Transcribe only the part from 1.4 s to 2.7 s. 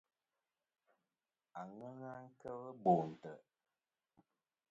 Anjaŋ-a kel